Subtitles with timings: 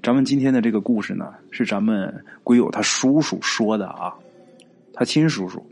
[0.00, 4.14] 咱们今天的这个故事呢，是咱们鬼友他叔叔说的啊，
[4.92, 5.64] 他亲叔叔，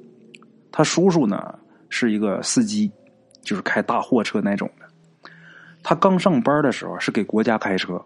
[0.73, 1.59] 他叔叔呢
[1.89, 2.91] 是一个司机，
[3.43, 4.87] 就是开大货车那种的。
[5.83, 8.05] 他刚上班的时候是给国家开车，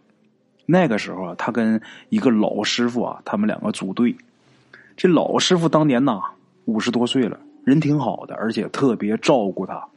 [0.67, 4.15] 那个时候啊，他跟一个老师傅啊，他们两个组队。
[4.97, 6.21] 这老师傅当年呐
[6.67, 9.89] 五十多岁了，人挺好的，而且特别照顾他。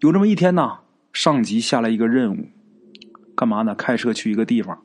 [0.00, 0.80] 有这么一天呐，
[1.14, 2.44] 上级下来一个任务，
[3.34, 3.74] 干嘛呢？
[3.74, 4.78] 开车去一个地方。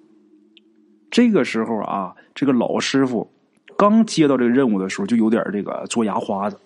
[1.10, 3.32] 这个时候啊，这个老师傅
[3.78, 6.60] 刚接到这个任务的时候，就有点这个做牙花子。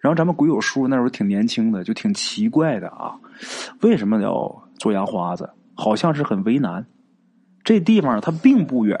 [0.00, 3.14] 然后咱们鬼友叔那时候挺年轻的，就挺奇怪的啊，
[3.80, 5.48] 为什么要做牙花子？
[5.74, 6.84] 好像是很为难。
[7.64, 8.98] 这地方它并不远，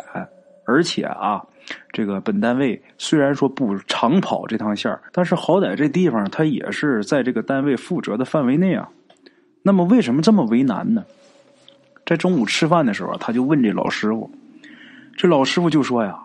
[0.66, 1.44] 而且啊，
[1.92, 8.88] 这个本单位虽然说不常跑这趟线但是好歹这地方它也是在这个单位负责的范围内啊。
[9.62, 11.04] 那么为什么这么为难呢？
[12.06, 14.30] 在中午吃饭的时候，他就问这老师傅。
[15.16, 16.18] 这老师傅就说呀：“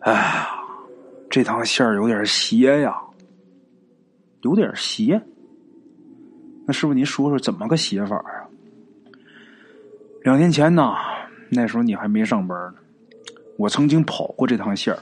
[0.00, 0.48] 哎呀，
[1.30, 2.96] 这趟线儿有点邪呀，
[4.40, 5.20] 有点邪。
[6.66, 8.48] 那师傅您说说怎么个邪法啊？”
[10.24, 10.94] 两年前呢，
[11.50, 12.74] 那时候你还没上班呢，
[13.56, 14.98] 我曾经跑过这趟线儿。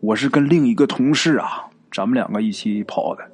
[0.00, 3.30] 我是跟另一个同事啊，咱们两个一起跑的。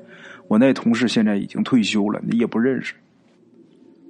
[0.48, 2.94] 我那同事现在已经退休了，你也不认识。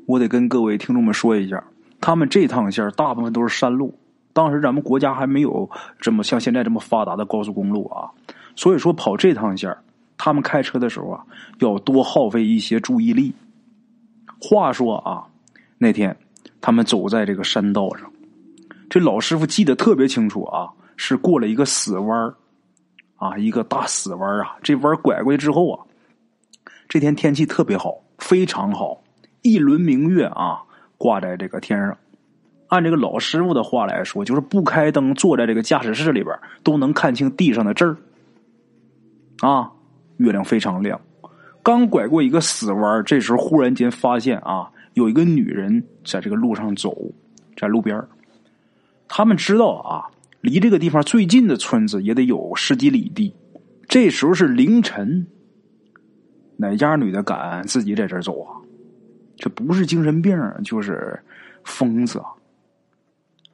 [0.07, 1.63] 我得跟各位听众们说一下，
[2.01, 3.99] 他们这趟线大部分都是山路。
[4.35, 8.11] 当时咱们国家还没有这么像现在这么发达的高速公路啊，
[8.57, 9.75] 所以说跑这趟线
[10.19, 11.25] 他们开车的时候啊，
[11.61, 13.33] 要多耗费一些注意力。
[14.41, 15.25] 话说啊，
[15.79, 16.15] 那天
[16.61, 18.13] 他们走在这个山道上，
[18.91, 22.35] 这老师傅记得特别清楚啊，是过了一个死弯
[23.17, 24.57] 啊，一个大死弯啊。
[24.63, 25.87] 这弯拐过去之后啊，
[26.89, 29.01] 这天天气特别好，非常好，
[29.43, 30.61] 一轮明月啊，
[30.99, 31.97] 挂在这个天上。
[32.69, 37.97] 按这个老师傅的话来说，就是不开灯，坐在这个驾驶室里边都能看清地上的字儿。
[39.41, 39.71] 啊，
[40.17, 41.01] 月亮非常亮。
[41.63, 46.97] 刚拐过一个死弯，这时候忽然间发现啊，有一个女人在这个路上走，
[47.57, 48.03] 在路边
[49.09, 50.05] 他们知道啊，
[50.41, 53.35] 离这个地方最近的村子也得有十几里地。
[53.89, 55.27] 这时候是凌晨，
[56.57, 58.57] 哪家女的敢自己在这走啊？
[59.37, 61.19] 这不是精神病，就是
[61.65, 62.27] 疯子啊！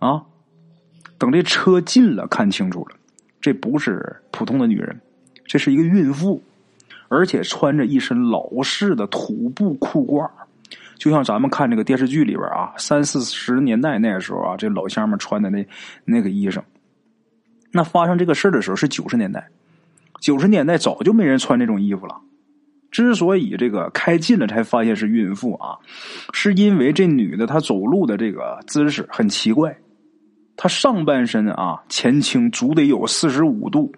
[0.01, 0.23] 啊！
[1.17, 2.97] 等这车近了，看清楚了，
[3.41, 4.99] 这不是普通的女人，
[5.45, 6.43] 这是一个孕妇，
[7.09, 10.31] 而且穿着一身老式的土布裤褂，
[10.97, 15.67] 就像咱们看这个电视剧里边啊，三四十年代那个时候啊，这老乡们穿的那
[16.07, 16.63] 那个衣裳。
[17.73, 19.49] 那发生这个事的时候是九十年代，
[20.21, 22.17] 九十年代早就没人穿这种衣服了。
[22.91, 25.77] 之所以这个开近了才发现是孕妇啊，
[26.33, 29.77] 是因为这女的她走路的这个姿势很奇怪。
[30.63, 33.91] 他上半身啊前倾，足得有四十五度，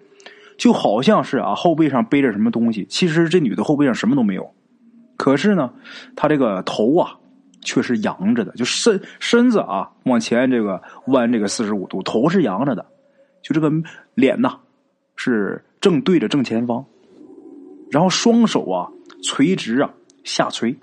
[0.57, 2.85] 就好像是啊后背上背着什么东西。
[2.89, 4.49] 其实这女的后背上什么都没有，
[5.17, 5.73] 可是呢，
[6.15, 7.17] 她这个头啊
[7.59, 12.85] 却是扬着的，就身身子啊往前这个弯这个四十五度，头是扬着的，
[13.41, 13.69] 就这个
[14.15, 14.57] 脸呐
[15.17, 16.85] 是正对着正前方，
[17.91, 18.87] 然后双手啊
[19.21, 19.93] 垂直啊
[20.23, 20.73] 下垂，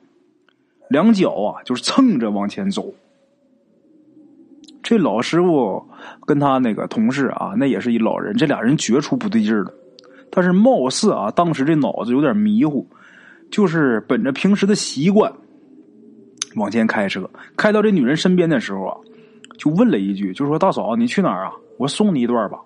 [0.91, 2.93] 两脚啊就是蹭着往前走。
[4.91, 5.81] 这老师傅
[6.27, 9.73] 跟他那个同事啊，那也是一老人，这俩人觉出不对劲了。
[10.33, 12.84] 但是貌似啊，当时这脑子有点迷糊，
[13.53, 15.33] 就是本着平时的习惯
[16.56, 17.31] 往前开车。
[17.56, 18.97] 开到这女人身边的时候啊，
[19.59, 21.53] 就问了一句，就说：“大嫂，你去哪儿啊？
[21.79, 22.59] 我送你一段吧。”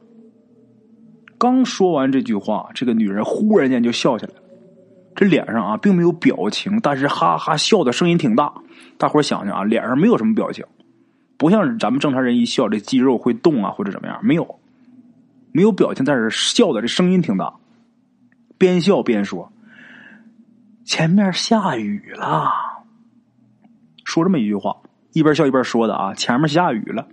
[1.37, 4.41] 刚说完这句话，这个女人忽然间就笑起来了，
[5.15, 8.51] 这脸上啊并没有表情，但是哈哈笑的声音挺大。
[8.97, 10.65] 大伙想想啊，脸上没有什么表情。
[11.44, 14.19] 不像咱们正常人一笑，这肌肉会动啊，或者怎么样？
[14.25, 14.59] 没有，
[15.53, 17.53] 没有表情，但是笑的这声音挺大，
[18.56, 19.53] 边笑边说
[20.87, 22.51] ：“前面下雨了。”
[24.07, 24.74] 说这么一句话，
[25.13, 27.07] 一边笑一边说的啊，前面下雨了。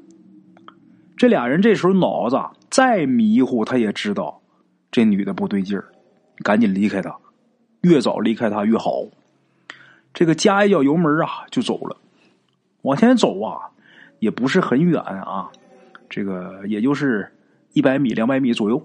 [1.18, 2.40] 这俩人这时候脑子
[2.70, 4.42] 再迷糊，他也知道
[4.92, 5.90] 这女的不对劲儿，
[6.42, 7.14] 赶紧离开她，
[7.82, 9.04] 越早离开她越好。
[10.14, 11.98] 这个加一脚油门啊，就走了，
[12.84, 13.68] 往前走啊。
[14.22, 15.50] 也不是很远啊，
[16.08, 17.28] 这个也就是
[17.74, 18.80] 一百米、两百米左右，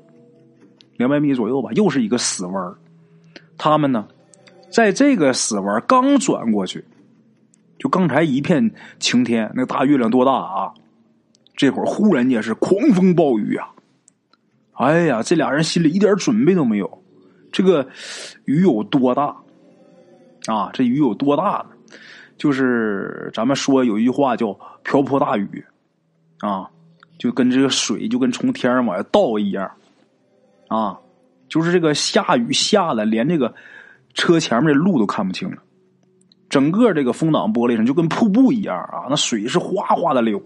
[0.97, 1.71] 两百米左右吧。
[1.75, 2.75] 又是一个死弯
[3.59, 4.09] 他们呢，
[4.71, 6.83] 在这个死弯刚转过去，
[7.79, 10.73] 就刚才一片晴天，那大月亮多大啊！
[11.55, 13.69] 这会儿忽然间是狂风暴雨啊！
[14.73, 17.03] 哎呀，这俩人心里一点准备都没有。
[17.53, 17.87] 这个
[18.47, 19.37] 雨有多大
[20.47, 20.71] 啊？
[20.73, 21.77] 这雨有多大呢？
[22.37, 24.53] 就是咱们说有一句话叫
[24.85, 25.65] “瓢泼大雨”，
[26.41, 26.69] 啊，
[27.19, 29.71] 就跟这个水就跟从天上往下倒一样，
[30.69, 30.99] 啊，
[31.49, 33.55] 就是这个下雨下的，连这个
[34.15, 35.56] 车前面的路都看不清了。
[36.49, 40.41] 整个这个风挡玻璃上就跟瀑布一样啊，那水是哗哗的流。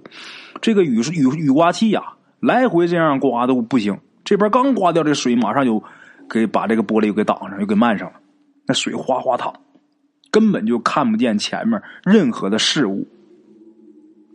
[0.63, 2.03] 这个雨是雨雨刮器呀，
[2.41, 3.99] 来回这样刮都不行。
[4.25, 5.83] 这边刚刮掉这水，马上就
[6.29, 8.15] 给把这个玻璃给挡上，又给漫上了。
[8.67, 9.53] 那水哗哗淌，
[10.31, 13.07] 根本就看不见前面任何的事物。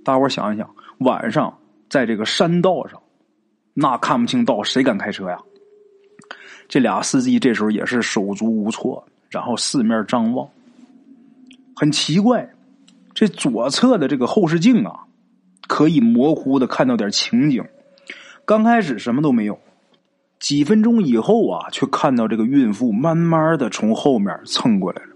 [0.03, 0.69] 大伙想一想，
[0.99, 1.57] 晚上
[1.89, 3.01] 在这个山道上，
[3.73, 5.39] 那看不清道，谁敢开车呀？
[6.67, 10.47] 这俩司机这时候也是手足无措，然后四面张望。
[11.75, 12.49] 很奇怪，
[13.13, 14.99] 这左侧的这个后视镜啊，
[15.67, 17.63] 可以模糊的看到点情景。
[18.45, 19.59] 刚开始什么都没有，
[20.39, 25.14] 几分钟以后啊，却看到这个孕妇慢慢的从后面蹭过来了。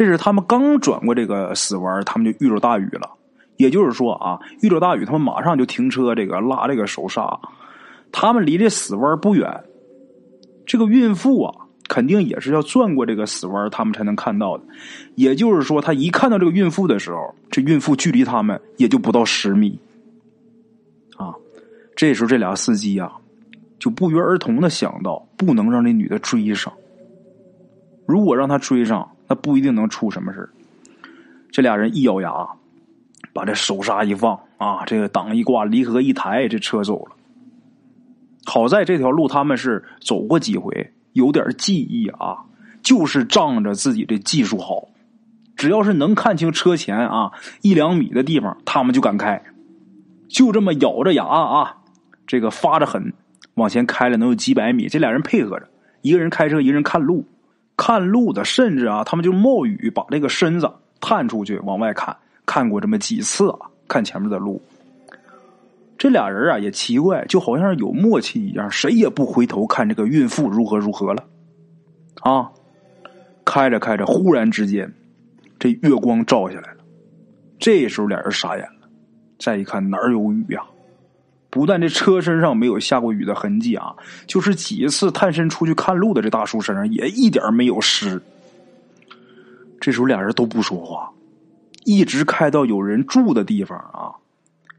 [0.00, 3.10] 这是他们刚转过这个死弯，他们就遇着大雨了。
[3.58, 7.38] 也就是说啊，遇着大雨，他们马上就停车，这个拉这个手刹。
[8.10, 9.62] 他们离这死弯不远，
[10.64, 11.66] 这个孕妇啊。
[11.86, 14.64] 肯定也是要转过这个死弯，他们才能看到的。
[15.16, 19.78] 也就是说，他一看到这个孕妇的时候，这孕妇距离他们也就不到十米。
[21.18, 21.34] 啊，
[21.94, 23.12] 这时候这俩司机啊，
[23.78, 26.72] 就不约而同的想到，不能让这女的追上。
[28.06, 30.50] 如果让她追上，那不一定能出什么事
[31.50, 32.46] 这俩人一咬牙，
[33.32, 37.12] 把这手刹一放，啊，这个档一挂，离合一抬，这车走了。
[38.44, 40.92] 好在这条路他们是走过几回。
[41.12, 42.38] 有点记忆啊，
[42.82, 44.86] 就是仗着自己这技术好，
[45.56, 47.32] 只要是能看清车前啊
[47.62, 49.42] 一两米的地方，他们就敢开，
[50.28, 51.78] 就这么咬着牙啊，
[52.28, 53.12] 这个发着狠
[53.54, 54.86] 往前开了能有几百米。
[54.86, 55.68] 这俩人配合着，
[56.02, 57.24] 一个人开车，一个人看路，
[57.80, 64.60] 看路的，甚至啊，他们就冒雨把这个身子探出去往外看，看过这么几次啊，看前面的路。
[65.96, 71.24] 这俩人啊也奇怪，就好像有默契一样，谁也不回头看这个孕妇如何如何了。
[72.20, 72.50] 啊，
[73.46, 74.92] 开着开着，忽然之间，
[75.58, 76.80] 这月光照下来了。
[77.58, 78.88] 这时候俩人傻眼了，
[79.38, 80.62] 再一看哪有雨呀？
[81.50, 83.94] 不但这车身上没有下过雨的痕迹啊，
[84.26, 88.22] 就是几次探身出去看路的这大叔身上也一点没有湿。
[89.80, 91.10] 这时候俩人都不说话，
[91.84, 94.14] 一直开到有人住的地方啊。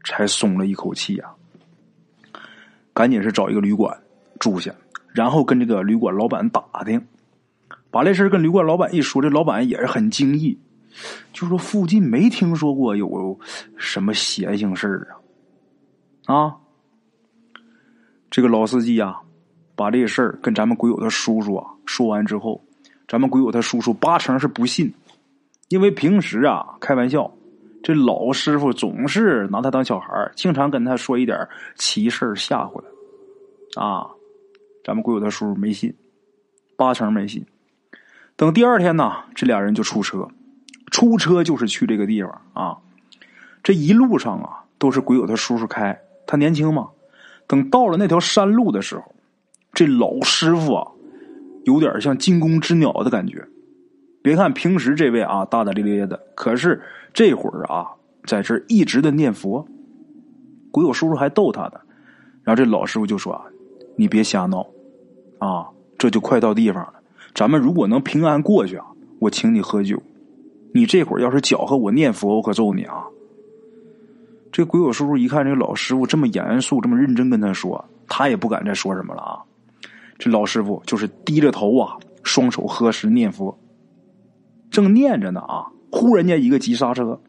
[0.04, 1.30] 才松了一口气呀！
[2.92, 3.96] 赶紧是找一个旅馆
[4.40, 4.74] 住下，
[5.12, 7.00] 然后跟这个旅馆老板打听，
[7.88, 10.58] 把这事跟旅馆老板一说，这老板也是很惊异，
[11.32, 13.38] 就说附近没听说过有
[13.76, 15.14] 什么邪性事儿
[16.26, 16.34] 啊！
[16.34, 16.56] 啊，
[18.32, 19.14] 这个老司机呀，
[19.76, 22.58] 把这事儿跟咱们鬼友他叔叔啊说完之后，
[23.06, 24.90] 咱们鬼友他叔叔八成是不信，
[25.68, 27.30] 因为平时啊开玩笑。
[27.82, 32.82] 这老师傅总是拿他当小孩经常跟他说一点奇事吓唬
[33.74, 33.82] 他。
[33.82, 34.06] 啊，
[34.82, 35.92] 咱们鬼友他叔叔没信，
[36.74, 37.44] 八成没信。
[38.34, 40.26] 等第二天呢，这俩人就出车，
[40.90, 42.78] 出车就是去这个地方啊。
[43.62, 46.88] 这一路上啊，都是鬼友他叔叔开，他年轻嘛。
[47.46, 49.02] 等到了那条山路的时候，
[49.72, 50.88] 这老师傅啊，
[51.64, 53.46] 有点像惊弓之鸟的感觉。
[54.22, 56.80] 别看平时这位啊大大咧咧的，可是
[57.12, 57.88] 这会儿啊
[58.24, 59.66] 在这一直的念佛。
[60.70, 61.80] 鬼友叔叔还逗他呢，
[62.44, 63.44] 然后这老师傅就说：“啊，
[63.96, 64.66] 你别瞎闹，
[65.38, 65.68] 啊，
[65.98, 66.94] 这就快到地方了。
[67.34, 68.86] 咱们如果能平安过去啊，
[69.18, 70.02] 我请你喝酒。
[70.72, 73.04] 你这会儿要是搅和我念佛，我可揍你啊！”
[74.52, 79.40] 这鬼友叔叔一看这个老师傅这么严肃、这么认真跟他说，他也不敢再说什么了啊。
[80.18, 83.58] 这老师傅就是低着头啊，双手合十念佛。
[84.70, 85.66] 正念着呢啊！
[85.90, 87.20] 忽然间一个急刹车，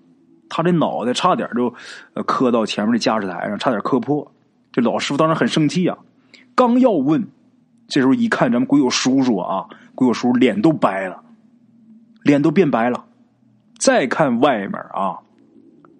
[0.47, 1.73] 他这脑袋差点就
[2.23, 4.31] 磕到前面的驾驶台上，差点磕破。
[4.71, 5.97] 这老师傅当时很生气啊，
[6.55, 7.27] 刚要问，
[7.87, 9.65] 这时候一看咱们鬼友叔叔啊，
[9.95, 11.21] 鬼友叔叔脸都白了，
[12.23, 13.05] 脸都变白了。
[13.77, 15.19] 再看外面啊，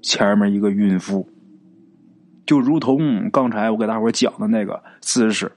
[0.04, 1.28] 前面一个孕妇，
[2.46, 5.52] 就如同刚才我给大伙讲的那个姿势，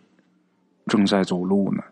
[0.87, 1.83] 正在走路呢。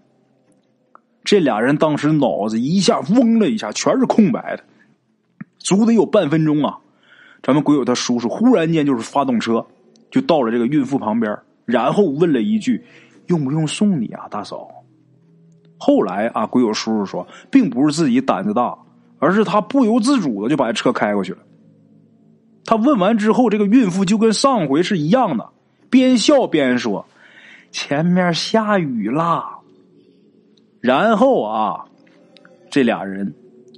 [1.24, 4.62] 这俩人当时脑子一下嗡了一下，全是空白的，
[5.58, 6.78] 足得有半分钟啊！
[7.42, 9.66] 咱们鬼友他叔叔忽然间就是发动车，
[10.10, 12.84] 就到了这个孕妇旁边，然后问了一句
[13.26, 14.70] ：“用不用送你啊，大嫂？”
[15.76, 18.78] 后来啊，鬼友叔叔说，并不是自己胆子大，
[19.18, 21.38] 而是他不由自主的就把车开过去了。
[22.66, 25.48] 他问完之后，这个孕妇就跟上回是一样的，
[25.90, 27.06] 边笑边说
[27.70, 29.58] ：“前面下雨啦。”
[30.80, 31.84] 然后啊，
[32.70, 33.34] 这俩人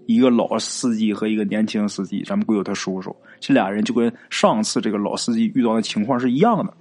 [0.06, 6.72] 一个老司机和一个年轻司机，咱们鬼友他叔叔，这俩人就跟上次这个老司机遇到的情况是一样的。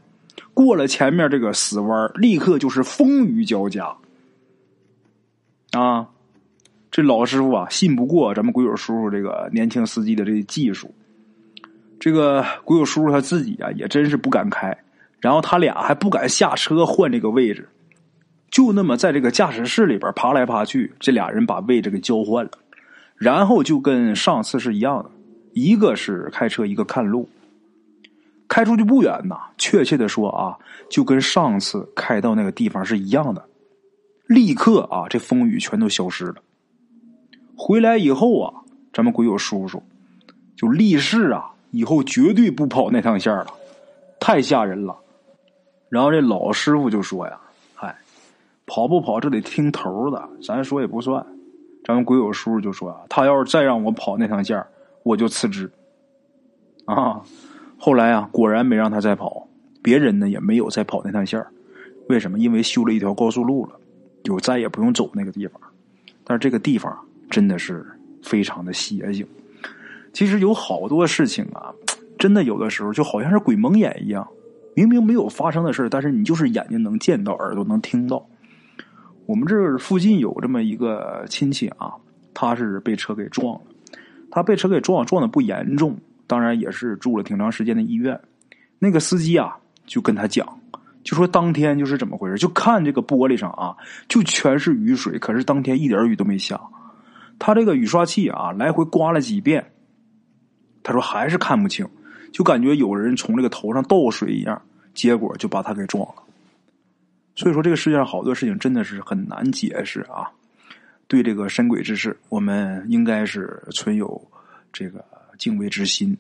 [0.53, 3.95] 过了前面这个死弯，立刻就是风雨交加。
[5.71, 6.07] 啊，
[6.91, 10.93] 这老师傅啊，信不过咱们鬼友叔叔这个年轻司机的这技术。
[11.99, 14.77] 这个鬼友叔叔他自己啊，也真是不敢开，
[15.19, 17.67] 然后他俩还不敢下车换这个位置，
[18.51, 22.51] 就那么在这个驾驶室里边爬来爬去，这俩人把位置给交换了。
[23.15, 25.09] 然后就跟上次是一样的，
[25.53, 27.29] 一个是开车，一个看路。
[28.47, 30.57] 开出去不远呐，确切的说啊，
[30.89, 33.43] 就跟上次开到那个地方是一样的。
[34.27, 36.35] 立刻啊，这风雨全都消失了。
[37.55, 38.53] 回来以后啊，
[38.93, 39.81] 咱们鬼友叔叔
[40.55, 43.47] 就立誓啊，以后绝对不跑那趟线了，
[44.17, 44.97] 太吓人了。
[45.89, 47.37] 然后这老师傅就说呀
[47.75, 47.93] ：“嗨，
[48.65, 51.25] 跑不跑这得听头的，咱说也不算。”
[51.83, 54.65] 咱们鬼友叔叔就说啊，他要是再让我跑那趟线
[55.03, 55.69] 我就辞职。
[56.85, 57.21] 啊，
[57.77, 59.45] 后来啊，果然没让他再跑，
[59.83, 61.45] 别人呢也没有再跑那趟线
[62.07, 62.39] 为什么？
[62.39, 63.73] 因为修了一条高速路了，
[64.23, 65.61] 就再也不用走那个地方。
[66.23, 66.97] 但是这个地方
[67.29, 67.85] 真的是
[68.23, 69.27] 非常的邪性。
[70.15, 71.73] 其实有好多事情啊，
[72.17, 74.25] 真的有的时候就好像是鬼蒙眼一样，
[74.73, 78.25] 明明没有发生的事但是你就是眼睛能见到，耳朵能听到。
[79.25, 81.91] 我们这附近有这么一个亲戚啊，
[82.33, 83.61] 他是被车给撞了。
[84.31, 88.17] 他被车给撞，撞的不严重，当然也是住了挺长时间的医院。
[88.79, 90.47] 那个司机啊，就跟他讲，
[91.03, 93.75] 就说当天就是怎么回事，就看这个玻璃上啊，
[94.07, 96.57] 就全是雨水，可是当天一点雨都没下。
[97.37, 99.65] 他这个雨刷器啊，来回刮了几遍，
[100.85, 101.83] 他说还是看不清，
[102.31, 104.61] 就感觉有人从这个头上倒水一样，
[104.93, 106.21] 结果就把他给撞了。
[107.35, 110.29] 所以说，这个世界上好多事情真的是很难解释啊！
[111.07, 114.21] 对这个神鬼之事，我们应该是存有
[114.71, 115.03] 这个
[115.39, 116.15] 敬畏之心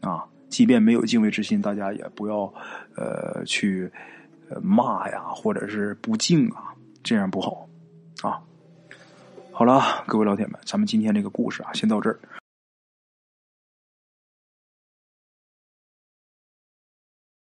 [0.00, 0.24] 啊。
[0.48, 2.52] 即便没有敬畏之心，大家也不要
[2.96, 3.88] 呃去
[4.60, 6.74] 骂呀，或者是不敬啊，
[7.04, 7.68] 这样不好
[8.22, 8.42] 啊。
[9.52, 12.18] 好了，各位老铁们，咱们今天这个故事啊，先到这儿。